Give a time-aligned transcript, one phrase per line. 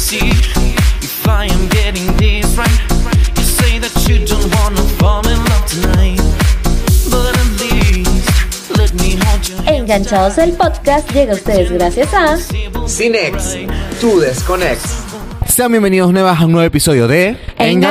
[0.00, 0.30] see
[1.02, 2.80] if I am getting this right.
[3.36, 6.20] You say that you don't wanna fall in love tonight,
[7.10, 9.76] but at least let me hold your hand.
[9.76, 12.38] Enganchados el podcast llega a ustedes gracias a
[12.88, 13.56] Cinex,
[14.00, 15.09] tu desconex.
[15.50, 17.82] Sean bienvenidos nuevas a un nuevo episodio de El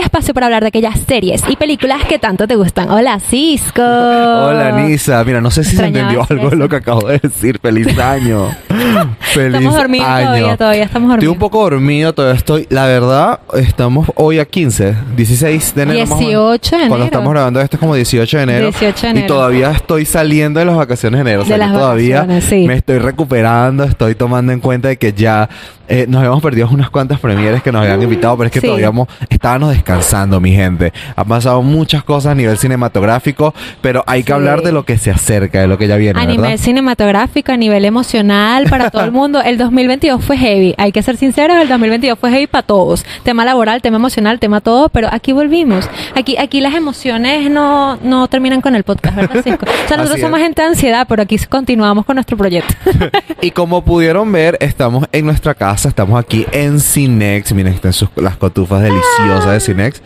[0.00, 2.88] espacio para hablar de aquellas series y películas que tanto te gustan.
[2.90, 3.82] Hola, Cisco.
[3.82, 5.22] Hola, Nisa.
[5.24, 7.58] Mira, no sé si se entendió algo de lo que acabo de decir.
[7.60, 8.48] Feliz año.
[9.20, 10.24] Feliz Estamos dormidos año.
[10.26, 11.32] todavía, todavía estamos Estoy dormidos.
[11.34, 12.66] un poco dormido, todavía estoy.
[12.70, 16.00] La verdad, estamos hoy a 15, 16 de enero.
[16.00, 16.30] más o menos.
[16.60, 17.04] 18 de Cuando enero.
[17.06, 18.64] estamos grabando esto es como 18 de enero.
[18.66, 19.26] 18 de Y enero.
[19.26, 21.42] todavía estoy saliendo de las vacaciones de enero.
[21.42, 22.64] O sea, De las todavía sí.
[22.66, 25.48] me estoy recuperando, estoy tomando en cuenta de que ya
[25.88, 28.66] eh, nos habíamos perdido unas cuantas premieres que nos habían invitado, pero es que Sí.
[28.66, 30.92] todavía hemos- estábamos descansando, mi gente.
[31.16, 34.32] Han pasado muchas cosas a nivel cinematográfico, pero hay que Sí.
[34.32, 36.42] hablar de lo que se acerca, de lo que ya viene, A ¿verdad?
[36.42, 39.40] nivel cinematográfico, a nivel emocional, para todo el mundo.
[39.42, 40.74] El 2022 fue heavy.
[40.78, 43.04] Hay que ser sinceros, el 2022 fue heavy para todos.
[43.22, 45.88] Tema laboral, tema emocional, tema todo, pero aquí volvimos.
[46.14, 49.66] Aquí aquí las emociones no, no terminan con el podcast, ¿verdad, Cisco?
[49.66, 52.74] O sea, nosotros somos gente de ansiedad, pero aquí continuamos con nuestro proyecto.
[53.40, 57.52] Y como pudieron ver, estamos en nuestra casa, estamos aquí en Cinex.
[57.52, 60.02] Miren, están sus, las cotufas deliciosas de Cinex.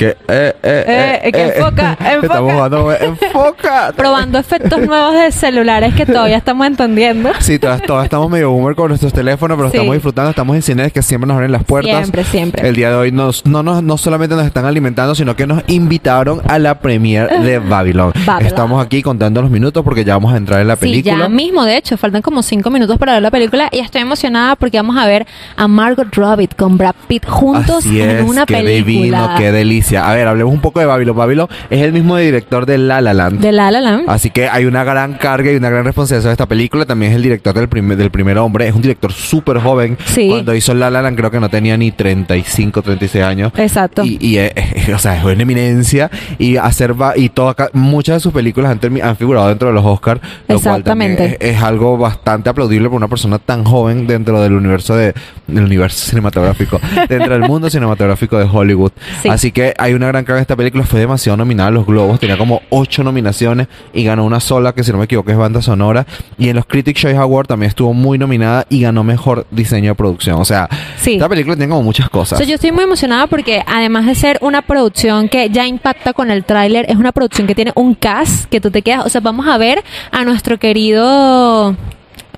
[0.00, 2.26] Que, eh, eh, Eh, que enfoca, enfoca.
[2.26, 3.92] Estamos jugando, enfoca.
[3.96, 7.30] Probando efectos nuevos de celulares que todavía estamos entendiendo.
[7.40, 9.76] Sí, todas, todas estamos medio boomer con nuestros teléfonos, pero Sí.
[9.76, 10.30] estamos disfrutando.
[10.30, 11.98] Estamos en Cinex que siempre nos abren las puertas.
[11.98, 12.66] Siempre, siempre.
[12.68, 15.62] El día de hoy nos, no, nos, no solamente nos están alimentando, sino que nos
[15.66, 18.12] invitaron a la premiere de Babylon.
[18.24, 18.46] Babylon.
[18.46, 21.18] Estamos aquí contando los minutos porque ya vamos a entrar en la Sí, película.
[21.18, 24.56] ya mismo, de hecho, faltan como cinco minutos para ver la película y estoy emocionada
[24.56, 25.26] porque vamos a ver
[25.56, 28.72] a Margot Robbie con Brad Pitt juntos Así en es, una qué película.
[28.74, 29.89] divino, qué delicia.
[29.96, 31.16] A ver, hablemos un poco de Babylon.
[31.16, 33.40] Babylon es el mismo director de La La Land.
[33.40, 34.08] De La La Land.
[34.08, 36.84] Así que hay una gran carga y una gran responsabilidad de esta película.
[36.84, 38.68] También es el director del, primer del primer hombre.
[38.68, 39.96] Es un director súper joven.
[40.06, 40.28] Sí.
[40.28, 43.52] Cuando hizo La La Land creo que no tenía ni 35, 36 años.
[43.56, 44.04] Exacto.
[44.04, 46.10] Y, y es, es- o sea, es una eminencia.
[46.38, 49.84] Y hacer va- y toda, muchas de sus películas han, han figurado dentro de los
[49.84, 50.20] Oscars.
[50.48, 51.48] Lo cual también Exactamente.
[51.48, 55.14] es, es algo bastante aplaudible por una persona tan joven dentro del universo de,
[55.54, 56.80] del universo cinematográfico.
[57.08, 58.92] dentro del mundo cinematográfico de Hollywood.
[59.22, 59.28] Sí.
[59.28, 60.84] Así que hay una gran carga de esta película.
[60.84, 62.18] Fue demasiado nominada a los Globos.
[62.20, 65.62] Tenía como ocho nominaciones y ganó una sola, que si no me equivoco es banda
[65.62, 66.06] sonora.
[66.38, 69.94] Y en los Critics Choice Awards también estuvo muy nominada y ganó mejor diseño de
[69.94, 70.40] producción.
[70.40, 71.14] O sea, Sí.
[71.14, 72.46] esta película tiene como muchas cosas.
[72.46, 76.44] yo estoy muy emocionada porque además de ser una producción que ya impacta con el
[76.44, 79.46] tráiler, es una producción que tiene un cast que tú te quedas, o sea, vamos
[79.46, 81.76] a ver a nuestro querido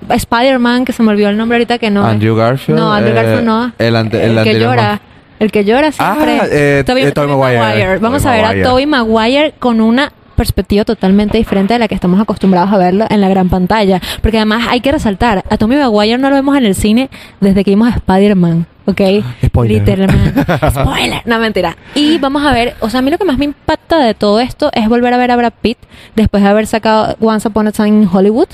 [0.09, 2.05] Spider-Man, que se me olvidó el nombre ahorita que no.
[2.05, 2.79] Andrew Garfield.
[2.79, 3.71] No, Andrew eh, Garfield no.
[3.77, 5.01] El, ante- el el que llora.
[5.39, 6.39] El que llora siempre.
[6.41, 7.97] Ah, eh, eh, Tobey Maguire.
[7.99, 8.61] Vamos Tobey a ver Maguire.
[8.65, 13.05] a Tobey Maguire con una perspectiva totalmente diferente de la que estamos acostumbrados a verlo
[13.09, 14.01] en la gran pantalla.
[14.21, 17.09] Porque además hay que resaltar, a Tommy Maguire no lo vemos en el cine
[17.39, 19.01] desde que vimos a Spider-Man, ¿ok?
[19.45, 19.79] Spoiler.
[19.79, 20.43] Literalmente.
[20.71, 21.21] Spoiler.
[21.25, 21.75] No, mentira.
[21.95, 24.39] Y vamos a ver, o sea, a mí lo que más me impacta de todo
[24.39, 25.77] esto es volver a ver a Brad Pitt
[26.15, 28.47] después de haber sacado Once Upon a Time in Hollywood,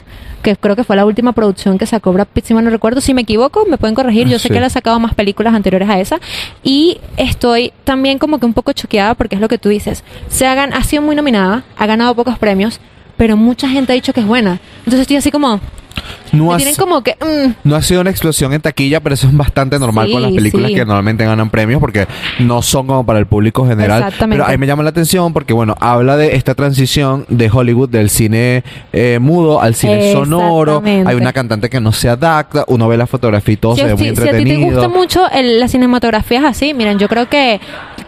[0.44, 3.02] que creo que fue la última producción que sacó Brad Pitt, si mal no recuerdo.
[3.02, 4.28] Si me equivoco, me pueden corregir.
[4.28, 4.50] Yo sé Sí.
[4.50, 6.20] que él ha sacado más películas anteriores a esa.
[6.64, 10.04] Y estoy también como que un poco choqueada porque es lo que tú dices.
[10.30, 12.80] Se ha, gan- ha sido muy nominada, ha ganado pocos premios,
[13.18, 14.60] pero mucha gente ha dicho que es buena.
[14.80, 15.60] Entonces estoy así como...
[16.32, 17.16] No ha, tienen como que...
[17.20, 20.22] mm, no ha sido una explosión en taquilla, pero eso es bastante normal Sí, con
[20.22, 20.76] las películas sí.
[20.76, 22.08] que normalmente ganan premios porque
[22.40, 24.00] no son como para el público general.
[24.04, 24.42] Exactamente.
[24.42, 28.10] Pero ahí me llama la atención porque, bueno, habla de esta transición de Hollywood del
[28.10, 30.82] cine eh, mudo al cine sonoro.
[30.86, 33.88] Hay una cantante que no se adapta, uno ve la fotografía y todo Si, se
[33.88, 34.72] ve muy si a ti te entretenido.
[34.82, 37.60] gusta mucho el- las cinematografías así, miren, yo creo que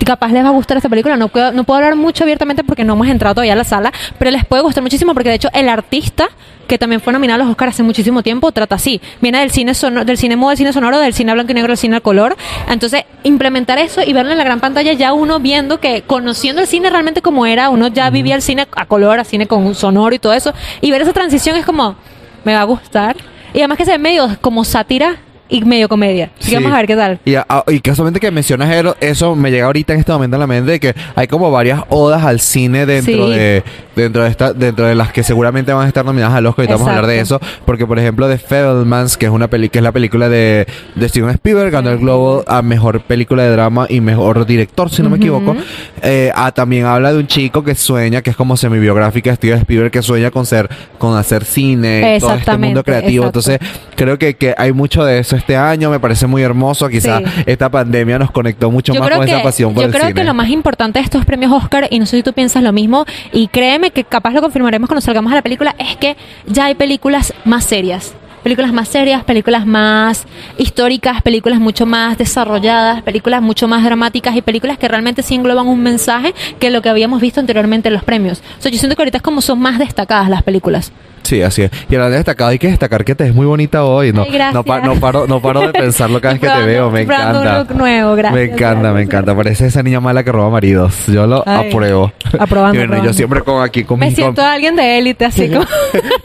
[0.06, 1.18] capaz les va a gustar esta película.
[1.18, 3.92] No puedo, no puedo hablar mucho abiertamente porque no hemos entrado todavía a la sala,
[4.18, 6.30] pero les puede gustar muchísimo porque de hecho el artista
[6.72, 9.02] que también fue nominado a los Oscars hace muchísimo tiempo, trata así.
[9.20, 11.72] Viene del cine sonoro, del cine mudo, del cine sonoro, del cine blanco y negro,
[11.72, 12.38] del cine a color.
[12.70, 16.68] Entonces, implementar eso y verlo en la gran pantalla, ya uno viendo que, conociendo el
[16.68, 20.16] cine realmente como era, uno ya vivía el cine a color, a cine con sonoro
[20.16, 21.98] y todo eso, y ver esa transición es como,
[22.46, 23.18] me va a gustar.
[23.54, 25.18] Y además que se ve medio como sátira
[25.52, 26.32] y medio comedia.
[26.40, 26.64] Así que Sí.
[26.64, 27.20] vamos a ver qué tal.
[27.26, 30.40] Y, a- y casualmente que mencionas eso, eso me llega ahorita en este momento a
[30.40, 33.34] la mente de que hay como varias odas al cine dentro Sí.
[33.36, 33.64] de
[33.96, 36.68] dentro de esta dentro de las que seguramente van a estar nominadas al Oscar y
[36.70, 37.64] vamos a hablar de eso Exacto.
[37.66, 40.66] porque por ejemplo The Fablemans que es una peli que es la película de,
[40.96, 45.02] de Steven Spielberg ganó el Globo a mejor película de drama y mejor director si
[45.04, 45.56] no me equivoco
[46.04, 49.36] Eh, ah, también habla de un chico que sueña que es como semi biográfica de
[49.36, 53.52] Steven Spielberg que sueña con ser con hacer cine todo este Exactamente, mundo creativo exacto.
[53.52, 57.22] entonces creo que, que hay mucho de eso este año me parece muy hermoso quizás
[57.24, 57.44] Sí.
[57.46, 59.92] esta pandemia nos conectó mucho yo más creo con que, esa pasión por yo el
[59.94, 60.14] creo cine.
[60.16, 62.72] que lo más importante de estos premios Oscar, y no sé si tú piensas lo
[62.72, 66.16] mismo, y créeme que capaz lo confirmaremos cuando salgamos a la película, es que
[66.48, 68.14] ya hay películas más serias.
[68.44, 70.26] películas más serias, películas más
[70.58, 75.68] históricas, películas mucho más desarrolladas, películas mucho más dramáticas y películas que realmente sí engloban
[75.68, 78.42] un mensaje que lo que habíamos visto anteriormente en los premios.
[78.58, 80.92] O sea, yo siento que ahorita es como son más destacadas las películas.
[81.32, 81.72] Sí, así es.
[81.90, 84.12] Y hablando de destacado, hay que destacar que te ves muy bonita hoy.
[84.12, 86.92] No, Ay, no, pa- no paro, no paro de pensarlo cada vez que te veo.
[86.92, 87.60] Me encanta.
[87.60, 88.94] look nuevo, gracias, Me encanta, gracias.
[88.96, 89.36] me encanta.
[89.38, 90.94] Parece esa niña mala que roba maridos.
[91.08, 92.12] Yo lo Ay, apruebo.
[92.38, 95.48] aprobando, Y bueno, yo siempre con aquí con Me mis siento alguien de élite, así
[95.54, 95.66] como...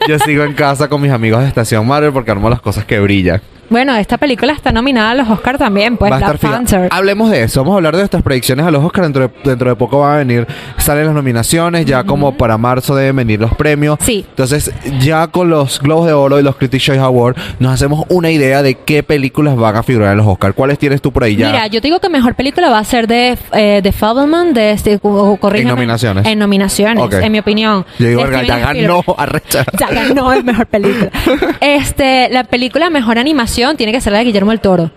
[0.08, 2.98] Yo sigo en casa con mis amigos de Estación Marvel porque armo las cosas que
[2.98, 3.40] brillan.
[3.70, 6.38] Bueno, esta película está nominada a los Oscar también, pues Va a estar.
[6.38, 6.88] Panther.
[6.90, 7.60] Hablemos de eso.
[7.60, 9.06] Vamos a hablar de nuestras predicciones a los Oscars.
[9.06, 10.46] Dentro de, dentro de poco van a venir,
[10.78, 11.84] salen las nominaciones.
[11.84, 13.98] Ya como para marzo deben venir los premios.
[14.02, 14.24] Sí.
[14.28, 18.30] Entonces, ya con los Globos de Oro y los Critics Choice Awards, nos hacemos una
[18.30, 20.54] idea de qué películas van a figurar en los Oscars.
[20.54, 21.46] ¿Cuáles tienes tú por ahí ya?
[21.48, 24.72] Mira, yo te digo que mejor película va a ser de, eh, de Fableman, de
[24.72, 25.00] este.
[25.02, 26.26] En nominaciones.
[26.26, 27.84] En nominaciones, en mi opinión.
[27.98, 29.64] Yo digo, ya ganó, arrecha.
[29.78, 31.10] Ya ganó el mejor película.
[31.60, 34.90] Este, la película mejor animación tiene que ser la de Guillermo el Toro.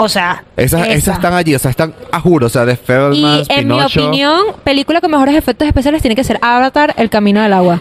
[0.00, 0.92] O sea, Esas, esa.
[0.92, 3.82] esas están allí, o sea, están a juro, o sea, de Y Fabelman, en mi
[3.82, 7.80] opinión, película con mejores efectos especiales tiene que ser Avatar, El Camino del Agua.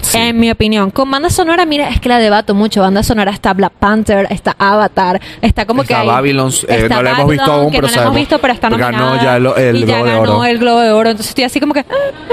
[0.00, 0.18] Sí.
[0.18, 0.90] En mi opinión.
[0.90, 2.80] Con banda sonora, mira, es que la debato mucho.
[2.80, 6.06] Banda sonora está Black Panther, está Avatar, está como Está que.
[6.08, 8.52] Babylon, eh, está no la hemos visto aún, que pero no la hemos visto, pero
[8.52, 9.22] está Ganó nominada.
[9.22, 10.44] ya lo- el y ya Globo de ganó Oro.
[10.44, 11.10] el Globo de Oro.
[11.10, 11.84] Entonces estoy así como que.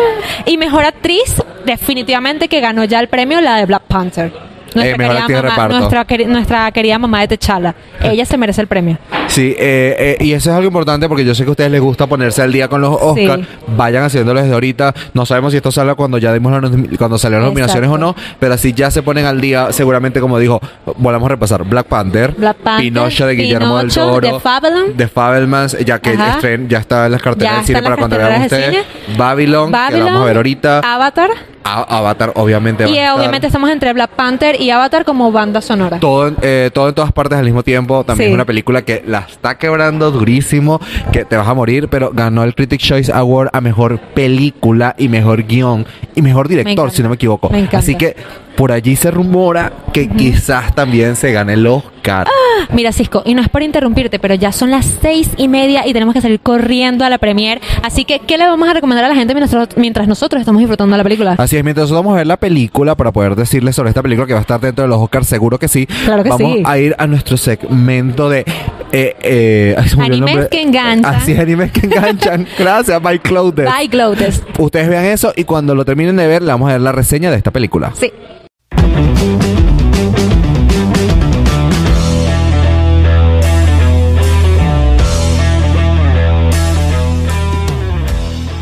[0.48, 1.36] Y mejor actriz,
[1.66, 4.49] definitivamente que ganó ya el premio, la de Black Panther.
[4.76, 7.76] Nuestra, Eh, mejor querida mamá, nuestra, nuestra querida mamá de Techala.
[8.02, 8.98] Ella se merece el premio.
[9.30, 11.80] Sí, eh, eh, y eso es algo importante porque yo sé que a ustedes les
[11.82, 13.42] gusta ponerse al día con los Oscars.
[13.44, 13.48] Sí.
[13.78, 14.94] Vayan haciéndolo desde ahorita.
[15.14, 16.60] No sabemos si esto sale cuando ya dimos la
[16.98, 20.40] cuando salieron las nominaciones o no, pero así ya se ponen al día, seguramente como
[20.40, 20.60] dijo,
[20.98, 24.98] volvamos a repasar Black Panther, Black Panther, Pinocho de Guillermo Pinocho, del Toro, Fabelman.
[24.98, 28.42] de Fabelmans, ya que estren- ya está en las carteras del cine para cuando vean
[28.42, 28.84] ustedes.
[29.18, 30.80] Babylon, que la vamos a ver ahorita.
[30.84, 31.30] Avatar.
[31.62, 32.90] A- Avatar, obviamente.
[32.90, 36.00] Y eh, obviamente estamos entre Black Panther y Avatar como banda sonora.
[36.00, 38.04] todo, eh, todo en todas partes al mismo tiempo.
[38.04, 38.32] También Sí.
[38.32, 40.80] es una película que la está quebrando durísimo,
[41.12, 45.08] que te vas a morir, pero ganó el Critics Choice Award a mejor película y
[45.08, 45.86] mejor guion
[46.16, 47.50] y mejor director, si no me equivoco.
[47.50, 47.68] Me.
[47.72, 48.16] Así que
[48.56, 52.28] por allí se rumora que quizás también se gane el Oscar.
[52.74, 55.94] Mira, Cisco, y no es por interrumpirte, pero ya son las seis y media y
[55.94, 57.62] tenemos que salir corriendo a la premier.
[57.84, 60.94] Así que, ¿qué le vamos a recomendar a la gente mientras, mientras nosotros estamos disfrutando
[60.94, 61.36] de la película?
[61.38, 64.28] Así es, mientras nosotros vamos a ver la película para poder decirles sobre esta película
[64.28, 65.86] que va a estar dentro de los Oscars, seguro que sí.
[66.06, 66.64] Claro que vamos sí.
[66.66, 68.44] a ir a nuestro segmento de
[68.92, 71.06] eh, eh, el Animes que enganchan.
[71.06, 72.48] Así es, animes que enganchan.
[72.58, 73.66] Gracias, By Clothes.
[73.66, 74.44] Bye, Clotes.
[74.58, 77.30] Ustedes vean eso y cuando lo terminen de ver, le vamos a dar la reseña
[77.32, 77.94] de esta película.
[78.00, 78.12] Sí.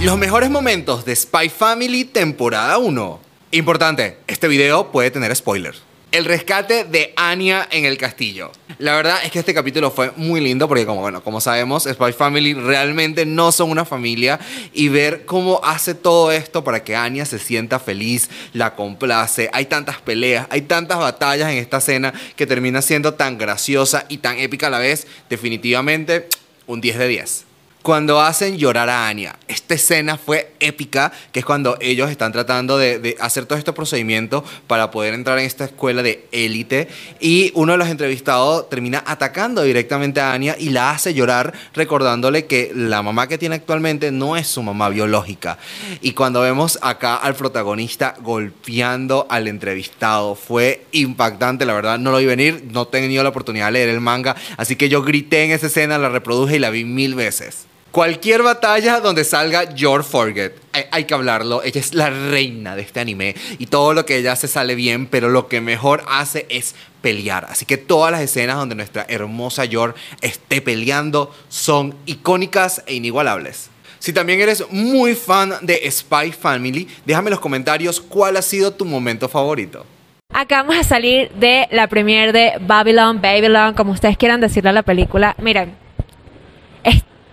[0.04, 3.20] Los mejores momentos de Spy Family temporada 1.
[3.52, 5.87] Importante, este video puede tener spoilers.
[6.12, 8.52] El rescate de Anya en el castillo.
[8.80, 12.14] La verdad es que este capítulo fue muy lindo porque como bueno, como sabemos, Spy
[12.14, 14.40] Family realmente no son una familia
[14.72, 19.50] y ver cómo hace todo esto para que Anya se sienta feliz, la complace.
[19.52, 24.20] Hay tantas peleas, hay tantas batallas en esta escena que termina siendo tan graciosa y
[24.20, 25.08] tan épica a la vez.
[25.30, 26.30] Definitivamente
[26.68, 27.47] un 10 de 10
[27.88, 29.38] cuando hacen llorar a Anya.
[29.48, 34.44] Esta escena fue épica, que es cuando ellos están tratando de, hacer todos estos procedimientos
[34.68, 36.90] para poder entrar en esta escuela de élite
[37.22, 42.46] y uno de los entrevistados termina atacando directamente a Anya y la hace llorar recordándole
[42.46, 45.58] que la mamá que tiene actualmente no es su mamá biológica.
[46.02, 52.18] Y cuando vemos acá al protagonista golpeando al entrevistado, fue impactante, la verdad no lo
[52.18, 55.46] vi venir, no he tenido la oportunidad de leer el manga, así que yo grité
[55.46, 57.68] en esa escena, la reproduje y la vi mil veces.
[57.92, 60.54] Cualquier batalla donde salga Your Forget,
[60.92, 61.64] hay, que hablarlo.
[61.64, 65.08] Ella es la reina de este anime y todo lo que ella hace sale bien,
[65.08, 67.46] pero lo que mejor hace es pelear.
[67.50, 73.70] Así que todas las escenas donde nuestra hermosa Yor esté peleando son icónicas e inigualables.
[74.00, 78.72] Si también eres muy fan de Spy Family, déjame en los comentarios cuál ha sido
[78.72, 79.86] tu momento favorito.
[80.34, 84.84] Acabamos de salir de la premiere de Babylon, Babylon, como ustedes quieran decirle a la
[84.84, 85.36] película.
[85.40, 85.87] Miren,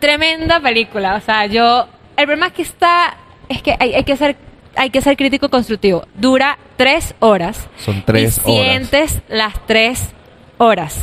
[0.05, 1.15] tremenda película.
[1.17, 1.89] O sea, yo.
[2.17, 3.17] El problema es que está.
[3.49, 4.37] Es que hay, hay que ser.
[4.77, 6.07] Hay que ser crítico constructivo.
[6.15, 7.69] Dura tres horas.
[7.79, 8.65] Son tres y horas.
[8.67, 10.09] sientes las tres
[10.59, 10.99] horas.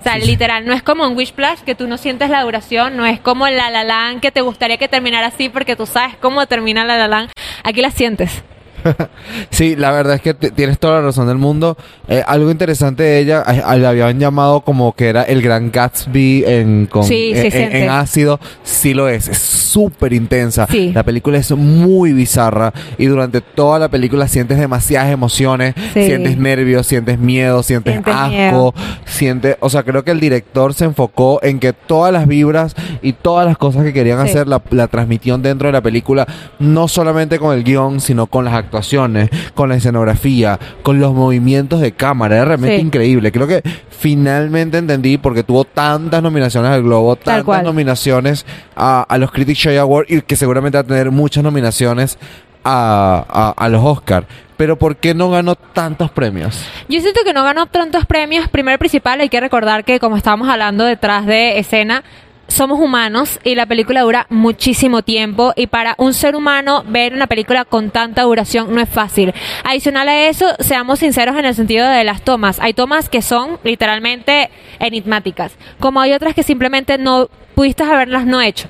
[0.00, 2.42] O sea, Sí, literal, no es como en Wish Plus que tú no sientes la
[2.42, 5.76] duración, no es como en La La Land que te gustaría que terminara así porque
[5.76, 7.30] tú sabes cómo termina La La Land.
[7.62, 8.42] Aquí la sientes.
[9.50, 11.76] Sí, la verdad es que tienes toda la razón del mundo.
[12.08, 16.44] Eh, algo interesante de ella, a- la habían llamado como que era el gran Gatsby
[16.46, 18.40] en, con, Sí, sí en- en, en ácido.
[18.62, 20.66] Sí lo es, es súper intensa.
[20.70, 20.92] Sí.
[20.92, 26.06] La película es muy bizarra y durante toda la película sientes demasiadas emociones, Sí.
[26.06, 28.74] sientes nervios, sientes miedo, sientes Sientes asco, miedo.
[29.06, 33.12] sientes, o sea, creo que el director se enfocó en que todas las vibras y
[33.12, 36.26] todas las cosas que querían hacer la, la transmisión dentro de la película,
[36.58, 41.80] no solamente con el guion, sino con las actuaciones, con la escenografía, con los movimientos
[41.80, 42.36] de cámara.
[42.36, 42.82] Era realmente Sí.
[42.82, 43.30] increíble.
[43.30, 49.30] Creo que finalmente entendí porque tuvo tantas nominaciones al Globo, tantas nominaciones a, a los
[49.30, 52.18] Critics Choice Awards y que seguramente va a tener muchas nominaciones
[52.64, 53.24] a,
[53.56, 54.26] a- a los Oscars.
[54.56, 56.64] Pero ¿por qué no ganó tantos premios?
[56.88, 58.48] Yo siento que no ganó tantos premios.
[58.48, 62.04] Primero y principal, hay que recordar que como estábamos hablando detrás de escena,
[62.52, 67.26] somos humanos y la película dura muchísimo tiempo y para un ser humano ver una
[67.26, 69.32] película con tanta duración no es fácil.
[69.64, 72.60] Adicional a eso, seamos sinceros en el sentido de las tomas.
[72.60, 78.40] Hay tomas que son literalmente enigmáticas, como hay otras que simplemente no pudiste haberlas no
[78.40, 78.68] hecho.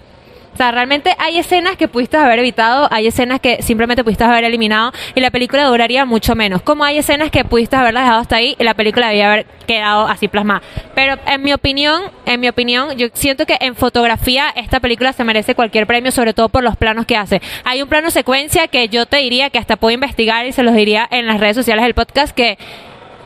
[0.53, 4.45] O sea, realmente hay escenas que pudiste haber evitado, hay escenas que simplemente pudiste haber
[4.45, 6.63] eliminado y la película duraría mucho menos.
[6.63, 10.07] Como hay escenas que pudiste haberlas dejado hasta ahí y la película debía haber quedado
[10.07, 10.63] así plasmada.
[10.95, 15.25] Pero en mi opinión, en mi opinión, yo siento que en fotografía esta película se
[15.25, 17.41] merece cualquier premio, sobre todo por los planos que hace.
[17.65, 20.75] Hay un plano secuencia que yo te diría que hasta puedo investigar y se los
[20.75, 22.59] diría en las redes sociales del podcast que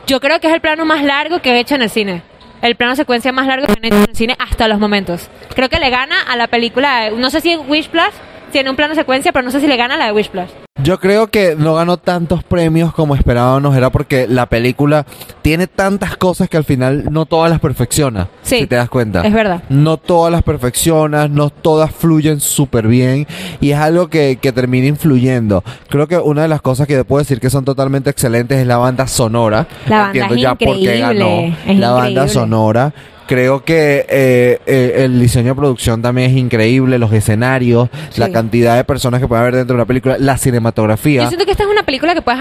[0.06, 2.36] yo creo que es el plano más largo que he hecho en el cine.
[2.63, 5.29] El plano secuencia más largo que han hecho en el cine hasta los momentos.
[5.55, 8.13] Creo que le gana a la película, no sé si Wish Plus
[8.53, 10.47] tiene un plano secuencia, pero no sé si le gana la de Wish Plus.
[10.83, 15.07] Yo creo que no ganó tantos premios como esperábamos, era porque la película
[15.43, 18.29] tiene tantas cosas que al final no todas las perfecciona.
[18.43, 19.23] Sí, si te das cuenta.
[19.23, 19.62] es verdad.
[19.71, 23.26] No todas las perfeccionas, no todas fluyen súper bien
[23.61, 25.65] y es algo que, que termina influyendo.
[25.88, 28.76] Creo que una de las cosas que puedo decir que son totalmente excelentes es la
[28.76, 29.67] banda sonora.
[29.87, 32.29] La banda Entiendo es ya por qué ganó increíble, es la banda increíble.
[32.35, 32.93] sonora.
[33.26, 38.76] Creo que eh, eh, el diseño de producción también es increíble, los escenarios, la cantidad
[38.76, 41.23] de personas que pueden haber dentro de una película, la cinematografía.
[41.23, 42.40] Yo siento que esta es una película que puedes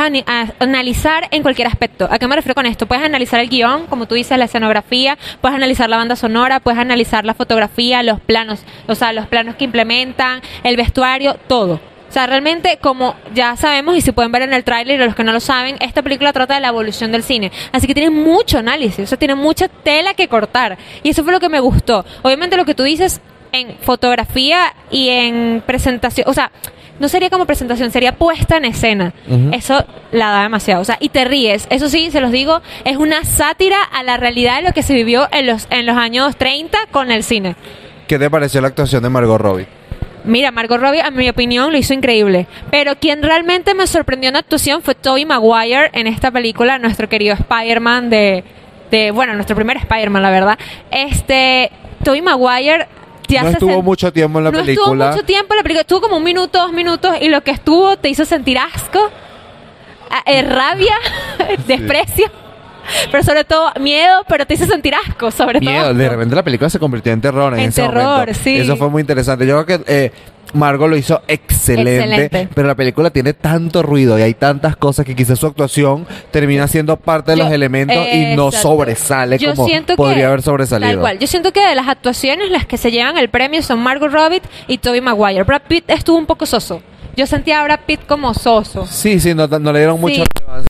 [0.59, 2.07] analizar en cualquier aspecto.
[2.09, 2.85] ¿A qué me refiero con esto?
[2.85, 6.79] Puedes analizar el guion, como tú dices, la escenografía, puedes analizar la banda sonora, puedes
[6.79, 11.79] analizar la fotografía, los planos, o sea, los planos que implementan, el vestuario, todo.
[12.15, 15.25] O sea, realmente, como ya sabemos y si pueden ver en el tráiler, los que
[15.25, 17.51] no lo saben, esta película trata de la evolución del cine.
[17.73, 20.77] Así que tiene mucho análisis, o sea, tiene mucha tela que cortar.
[21.03, 22.05] Y eso fue lo que me gustó.
[22.21, 23.19] Obviamente lo que tú dices
[23.51, 26.53] en fotografía y en presentación, o sea,
[27.01, 29.13] no sería como presentación, sería puesta en escena.
[29.51, 30.83] Eso la da demasiado.
[30.83, 31.67] O sea, y te ríes.
[31.69, 34.93] Eso sí, se los digo, es una sátira a la realidad de lo que se
[34.93, 37.57] vivió en los, en los años 30 con el cine.
[38.07, 39.67] ¿Qué te pareció la actuación de Margot Robbie?
[40.25, 42.47] Mira, Margot Robbie, a mi opinión, lo hizo increíble.
[42.71, 47.07] Pero quien realmente me sorprendió en la actuación fue Tobey Maguire en esta película, nuestro
[47.07, 48.43] querido Spider-Man de,
[48.91, 50.59] de, bueno, nuestro primer Spider-Man, la verdad.
[50.91, 51.71] Este,
[52.03, 52.87] Tobey Maguire
[53.29, 55.05] no estuvo mucho tiempo en la no película.
[55.05, 57.51] estuvo mucho tiempo en la película, estuvo como un minuto, dos minutos, y lo que
[57.51, 59.09] estuvo te hizo sentir asco,
[60.25, 60.95] eh, rabia,
[61.67, 62.29] desprecio,
[63.11, 65.93] pero sobre todo miedo, pero te hizo sentir asco, sobre Miedo, todo.
[65.93, 68.33] de repente la película se convirtió en terror en, En ese terror, momento.
[68.43, 68.57] sí.
[68.57, 69.45] Eso fue muy interesante.
[69.47, 70.11] Yo creo que eh,
[70.53, 72.49] Margot lo hizo excelente, Excelente.
[72.53, 76.67] pero la película tiene tanto ruido y hay tantas cosas que quizás su actuación termina
[76.67, 78.69] siendo parte de Yo- los elementos y no Exacto.
[78.69, 80.91] sobresale Yo como que- podría haber sobresalido.
[80.91, 81.19] Tal cual.
[81.19, 84.41] Yo siento que de las actuaciones las que se llevan el premio son Margot Robbie
[84.67, 85.43] y Tobey Maguire.
[85.43, 86.81] Brad Pitt estuvo un poco soso.
[87.17, 88.85] Yo sentía a Brad Pitt como soso.
[88.85, 90.23] Sí, sí, no, no le dieron Sí.
[90.23, 90.67] relevancia.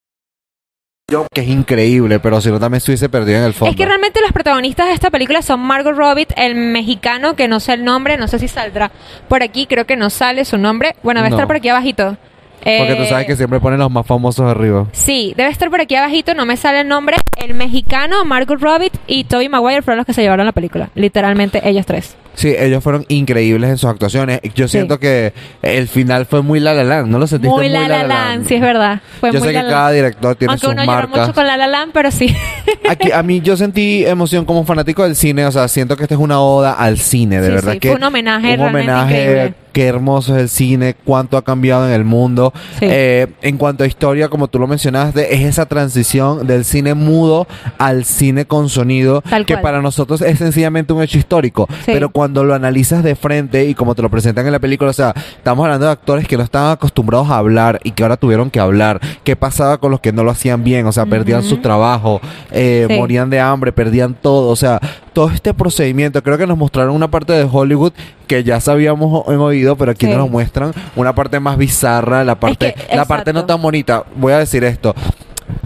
[1.12, 3.70] Yo, que es increíble, pero si no también estuviese perdido en el fondo.
[3.70, 7.60] Es que realmente los protagonistas de esta película son Margot Robbie, el mexicano, que no
[7.60, 8.90] sé el nombre, no sé si saldrá
[9.28, 10.96] por aquí, creo que no sale su nombre.
[11.04, 11.36] Bueno, debe No.
[11.36, 12.18] estar por aquí abajito.
[12.64, 14.88] Porque tú Eh, sabes que siempre ponen los más famosos arriba.
[14.94, 17.18] Sí, debe estar por aquí abajito, no me sale el nombre.
[17.38, 20.90] El mexicano, Margot Robbie y Tobey Maguire fueron los que se llevaron la película.
[20.96, 22.16] Literalmente ellos tres.
[22.36, 24.42] Sí, ellos fueron increíbles en sus actuaciones.
[24.56, 24.74] Yo Sí.
[24.74, 27.88] siento que el final fue muy La La Land, ¿no lo sentiste Muy muy, La
[27.88, 29.02] La Land, sí es verdad.
[29.20, 31.20] Fue yo muy sé que cada director tiene Aunque sus uno marcas.
[31.28, 32.36] mucho con La La Land, pero sí.
[32.90, 36.16] Aquí, a mí yo sentí emoción como fanático del cine, o sea, siento que esta
[36.16, 38.92] es una oda al cine, de Sí, verdad sí, que fue un homenaje un realmente
[38.92, 39.54] homenaje, increíble.
[39.76, 42.54] Qué hermoso es el cine, cuánto ha cambiado en el mundo.
[42.80, 42.86] Sí.
[42.90, 47.46] Eh, en cuanto a historia, como tú lo mencionaste, es esa transición del cine mudo
[47.78, 49.64] al cine con sonido, Tal que cual.
[49.64, 51.92] para nosotros es sencillamente un hecho histórico, Sí.
[51.92, 54.94] pero cuando lo analizas de frente y como te lo presentan en la película, o
[54.94, 58.50] sea, estamos hablando de actores que no estaban acostumbrados a hablar y que ahora tuvieron
[58.50, 59.02] que hablar.
[59.26, 60.86] ¿Qué pasaba con los que no lo hacían bien?
[60.88, 62.96] O sea, perdían su trabajo, eh, Sí.
[62.98, 64.48] morían de hambre, perdían todo.
[64.52, 64.80] O sea,
[65.16, 67.94] todo este procedimiento, creo que nos mostraron una parte de Hollywood
[68.28, 70.12] que ya sabíamos en oído, pero aquí Sí.
[70.14, 74.04] nos muestran una parte más bizarra, la parte, que- la parte no tan bonita.
[74.16, 74.94] Voy a decir esto.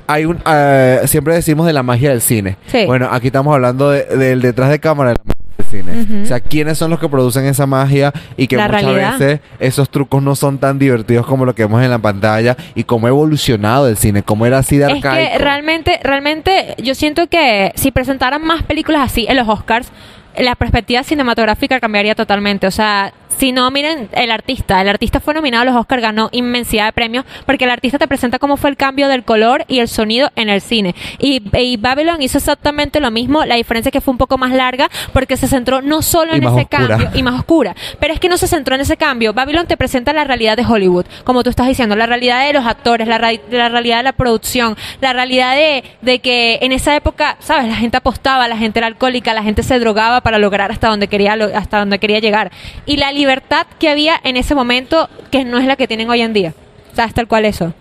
[0.08, 2.58] Hay un, eh, siempre decimos de la magia del cine.
[2.68, 2.86] Sí.
[2.86, 5.34] Bueno, aquí estamos hablando de- del detrás de cámara de la
[5.70, 6.02] cine.
[6.02, 6.24] Ujú.
[6.24, 9.20] O sea, quiénes son los que producen esa magia y que La muchas realidad.
[9.20, 12.84] veces esos trucos no son tan divertidos como lo que vemos en la pantalla y
[12.84, 15.32] cómo ha evolucionado el cine, cómo era así de Es arcaico.
[15.32, 19.92] que realmente, realmente yo siento que si presentaran más películas así en los Oscars,
[20.38, 22.68] la perspectiva cinematográfica cambiaría totalmente.
[22.68, 24.82] O sea, si no, miren, el artista.
[24.82, 28.06] El artista fue nominado a los Oscars, ganó inmensidad de premios, porque el artista te
[28.08, 30.94] presenta cómo fue el cambio del color y el sonido en el cine.
[31.20, 34.52] Y, y Babylon hizo exactamente lo mismo, la diferencia es que fue un poco más
[34.52, 36.68] larga, porque se centró no solo Y en ese oscura.
[36.68, 37.76] cambio, y más oscura.
[38.00, 39.32] Pero es que no se centró en ese cambio.
[39.32, 42.66] Babylon te presenta la realidad de Hollywood, como tú estás diciendo, la realidad de los
[42.66, 47.38] actores, la, la realidad de la producción, la realidad de, de que en esa época,
[47.40, 47.70] ¿sabes?
[47.70, 51.08] La gente apostaba, la gente era alcohólica, la gente se drogaba para lograr hasta donde
[51.08, 52.52] quería, hasta donde quería llegar.
[52.86, 56.22] Y la libertad que había en ese momento, que no es la que tienen hoy
[56.22, 56.54] en día.
[56.92, 57.74] O sea, es tal cual eso.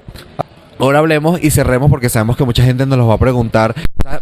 [0.80, 3.74] Ahora hablemos y cerremos porque sabemos que mucha gente nos los va a preguntar.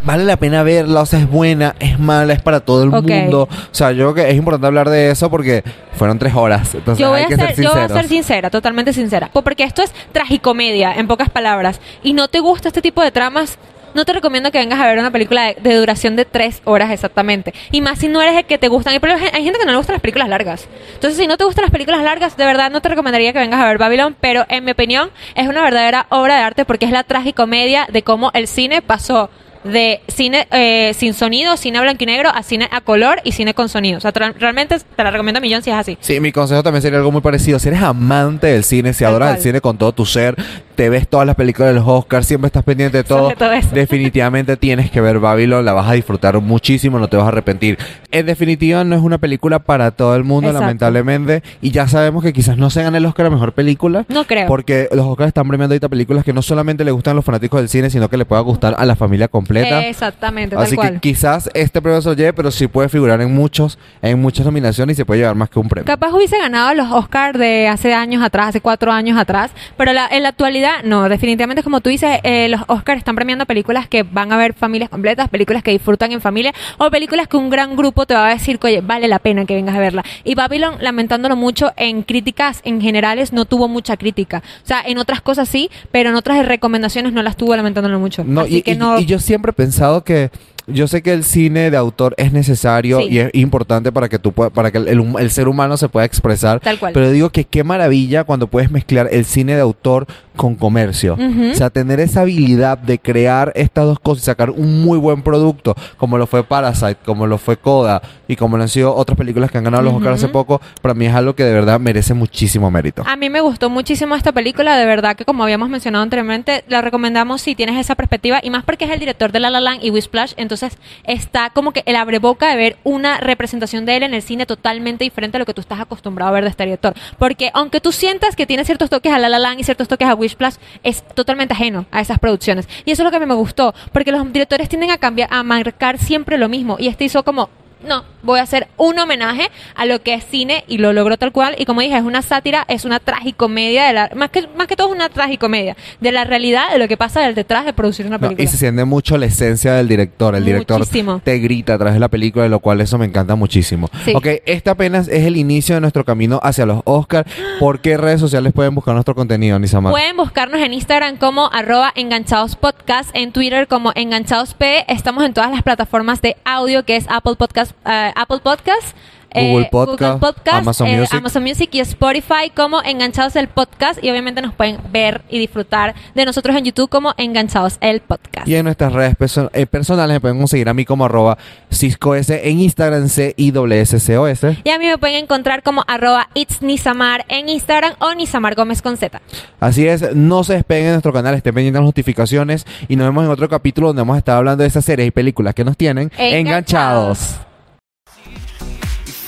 [0.03, 1.03] ¿Vale la pena verla?
[1.03, 1.75] O sea, ¿es buena?
[1.79, 2.33] ¿Es mala?
[2.33, 3.07] ¿Es para todo el Ok.
[3.07, 3.43] mundo?
[3.43, 6.75] O sea, yo creo que es importante hablar de eso porque fueron tres horas.
[6.75, 9.29] Entonces yo voy, hay a que ser, ser yo voy a ser sincera, totalmente sincera.
[9.33, 11.79] Porque esto es tragicomedia, en pocas palabras.
[12.03, 13.59] Y no te gusta este tipo de tramas,
[13.97, 16.91] no te recomiendo que vengas a ver una película de, de duración de tres horas
[16.91, 17.53] exactamente.
[17.73, 18.95] Y más si no eres el que te gustan.
[18.95, 19.01] Hay,
[19.33, 20.69] hay gente que no le gustan las películas largas.
[20.95, 23.61] Entonces, si no te gustan las películas largas, de verdad no te recomendaría que vengas
[23.61, 24.17] a ver Babylon.
[24.21, 28.03] Pero en mi opinión, es una verdadera obra de arte porque es la tragicomedia de
[28.03, 29.31] cómo el cine pasó
[29.65, 33.33] de cine eh, sin sonido, cine a blanco y negro, a cine a color y
[33.33, 33.99] cine con sonido.
[33.99, 35.99] O sea, realmente te la recomiendo a millón si es así.
[36.01, 37.59] Sí, mi consejo también sería algo muy parecido.
[37.59, 40.37] Si eres amante del cine, si adoras el cine con todo tu ser,
[40.77, 43.33] te ves todas las películas de los Oscars, siempre estás pendiente de todo,
[43.73, 47.79] definitivamente tienes que ver Babylon, la vas a disfrutar muchísimo, no te vas a arrepentir.
[48.11, 50.61] En definitiva, no es una película para todo el mundo, Exacto.
[50.65, 54.05] lamentablemente, y ya sabemos que quizás no se gane el Oscar a Mejor Película.
[54.09, 54.47] No creo.
[54.47, 57.61] Porque los Oscars están premiando ahorita películas que no solamente le gustan a los fanáticos
[57.61, 59.87] del cine, sino que le pueda gustar a la familia completa.
[59.87, 60.95] Exactamente, tal Así cual.
[60.95, 64.47] que quizás este premio se lo lleve, pero sí puede figurar en muchos, en muchas
[64.47, 65.87] nominaciones y se puede llevar más que un premio.
[65.87, 70.07] Capaz hubiese ganado los Oscars de hace años atrás, hace cuatro años atrás, pero la-
[70.11, 74.03] en la actualidad no, definitivamente como tú dices, eh, los Oscars están premiando películas que
[74.03, 77.77] van a ver familias completas, películas que disfrutan en familia o películas que un gran
[77.77, 80.05] grupo te va a decir oye, vale la pena que vengas a verla.
[80.25, 84.43] Y Babylon, lamentándolo mucho, en críticas en generales no tuvo mucha crítica.
[84.63, 88.25] O sea, en otras cosas sí, pero en otras recomendaciones no las tuvo lamentándolo mucho.
[88.25, 88.99] No, Así y, que y- no...
[88.99, 90.31] y yo siempre he pensado que
[90.67, 93.09] yo sé que el cine de autor es necesario Sí.
[93.11, 96.05] y es importante para que tú para que el, el el ser humano se pueda
[96.07, 96.61] expresar.
[96.61, 96.93] Tal cual.
[96.93, 101.15] Pero digo que qué maravilla cuando puedes mezclar el cine de autor con comercio.
[101.15, 105.23] O sea, tener esa habilidad de crear estas dos cosas y sacar un muy buen
[105.23, 109.17] producto, como lo fue Parasite, como lo fue Coda y como lo han sido otras
[109.17, 110.33] películas que han ganado los Oscars hace Ujú.
[110.33, 113.03] poco, para mí es algo que de verdad merece muchísimo mérito.
[113.07, 116.83] A mí me gustó muchísimo esta película, de verdad que como habíamos mencionado anteriormente, la
[116.83, 119.83] recomendamos si tienes esa perspectiva y más porque es el director de La La Land
[119.85, 120.56] y Whisplash, entonces
[121.05, 125.05] está como que el abreboca de ver una representación de él en el cine totalmente
[125.05, 127.93] diferente a lo que tú estás acostumbrado a ver de este director, porque aunque tú
[127.93, 131.03] sientas que tiene ciertos toques a La La Land y ciertos toques a Whisplash, es
[131.09, 132.69] totalmente ajeno a esas producciones.
[132.85, 135.99] Y eso es lo que me gustó, porque los directores tienden a cambiar, a marcar
[135.99, 136.77] siempre lo mismo.
[136.79, 137.51] Y este hizo como
[137.87, 141.33] no, voy a hacer un homenaje a lo que es cine y lo logró tal
[141.33, 141.55] cual.
[141.59, 144.77] Y como dije, es una sátira, es una tragicomedia, de la, más, que, más que
[144.77, 148.17] todo es una tragicomedia de la realidad de lo que pasa detrás de producir una
[148.17, 148.45] No, película.
[148.45, 150.35] y se siente mucho la esencia del director.
[150.35, 151.21] El director Muchísimo.
[151.23, 153.89] te grita a través de la película, de lo cual eso me encanta muchísimo.
[154.05, 154.13] Sí.
[154.15, 157.31] Ok, este apenas es el inicio de nuestro camino hacia los Oscars.
[157.61, 159.93] ¿Por qué redes sociales pueden buscar nuestro contenido, Nisamar?
[159.93, 164.85] Pueden buscarnos en Instagram como arroba enganchados podcast, en Twitter como enganchados P.
[164.89, 168.97] Estamos en todas las plataformas de audio que es Apple Podcast, eh, Apple Podcast.
[169.33, 171.15] eh, Google Podcast, Podcast, Amazon eh, Music.
[171.19, 175.95] Amazon Music y Spotify como Enganchados el Podcast y obviamente nos pueden ver y disfrutar
[176.15, 178.49] de nosotros en YouTube como Enganchados el Podcast.
[178.49, 181.37] Y en nuestras redes perso- eh, personales me pueden conseguir a mí como arroba
[181.71, 184.57] CiscoS en Instagram C I S C O S.
[184.65, 188.81] Y a mí me pueden encontrar como arroba It's Nisamar en Instagram o Nisamar Gómez
[188.81, 189.21] con Z.
[189.61, 193.07] Así es, no se despeguen de nuestro canal, estén pendientes de las notificaciones y nos
[193.09, 195.65] vemos en otro capítulo donde vamos a estar hablando de esas series y películas que
[195.65, 196.39] nos tienen Enganchados.
[196.41, 197.46] enganchados.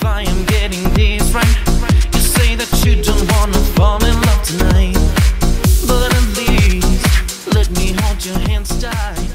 [0.01, 1.59] If I am getting this right,
[2.15, 4.95] you say that you don't wanna fall in love tonight.
[5.89, 9.28] But at least let me hold your hands tight.